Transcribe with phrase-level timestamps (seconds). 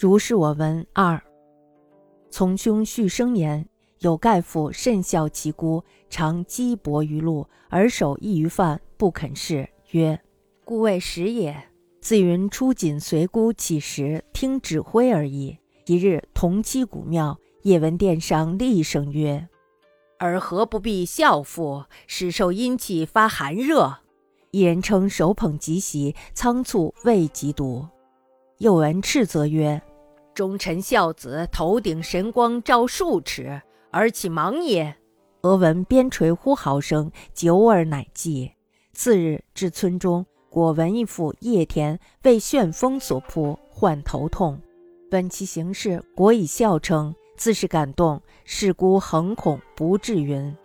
[0.00, 1.20] 如是我闻二。
[2.30, 3.66] 从兄续生言：
[3.98, 9.68] 有盖父甚孝其姑，常积薄于禄，而守一于饭，不肯食。
[9.90, 10.20] 曰：
[10.64, 11.64] 故未食也。
[12.00, 15.58] 自云出锦随姑乞食，听指挥而已。
[15.86, 19.48] 一日同期古庙，夜闻殿上厉声曰
[20.20, 21.82] ：“尔何不避孝父？
[22.06, 23.96] 使受阴气发寒热。”
[24.52, 27.84] 一人称手捧吉席，仓促未及读。
[28.58, 29.80] 又闻斥责曰
[30.38, 33.60] ：“忠臣孝子，头顶神光照数尺，
[33.90, 34.94] 而岂忙也？”
[35.42, 38.52] 俄闻边陲呼号声，久而乃寂。
[38.92, 40.24] 次日至村中。
[40.48, 44.60] 果闻一妇叶田为旋风所扑，患头痛。
[45.10, 48.22] 闻其形势，果以笑称，自是感动。
[48.44, 50.56] 是孤恒恐不至云。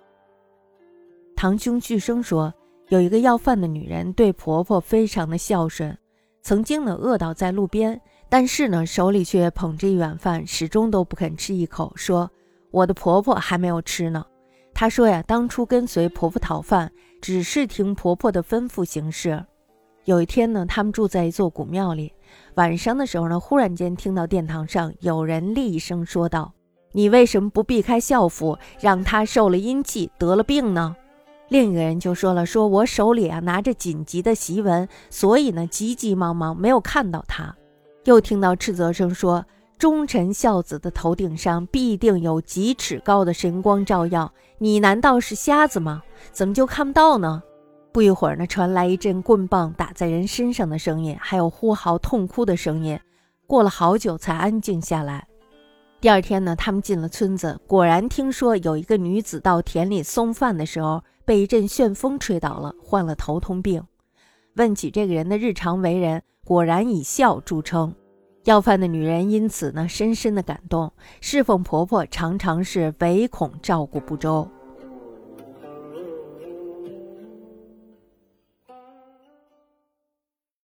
[1.36, 2.54] 堂兄巨生说，
[2.90, 5.98] 有一个要饭的女人，对婆婆非常的孝顺，
[6.44, 8.00] 曾经呢饿倒在路边，
[8.34, 12.32] 但是呢手里却捧着一碗饭，始终都不肯吃一口，说
[12.72, 14.26] 我的婆婆还没有吃呢。
[14.74, 19.46] 她说呀，当初跟随婆婆讨饭，只是听婆婆的吩咐行事。
[20.06, 22.12] 有一天呢，他们住在一座古庙里。
[22.56, 26.52] 晚上的时候呢，忽然间听到殿堂上有人厉声说道
[26.92, 30.96] ：“你为什么不避开孝服，让他受了阴气得了病呢？”
[31.50, 37.56] 另一个人就说了：“说我手里啊拿着紧急的檄文，所以呢急急忙忙没有看到他。”
[38.06, 39.46] 又听到斥责声说
[39.80, 46.04] ：“忠臣孝子的头顶上必定有几尺高的神光照耀，你难道是瞎子吗？
[46.32, 47.42] 怎么就看不到呢？”
[47.94, 53.00] 不一会儿呢，传来一阵棍棒打在人身上的声音，还有呼嚎痛哭的声音。
[53.46, 55.28] 过了好久才安静下来。
[56.02, 63.84] 第二天呢，他们进了村子，果然听说有一个女子到田里送饭的时候，被一阵旋风吹倒了，患了头痛病。
[64.56, 67.94] 问起这个人的日常为人，果然以孝著称。
[68.44, 70.92] 要饭的女人因此呢，深深的感动，
[71.22, 74.46] 侍奉婆婆常常是唯恐照顾不周。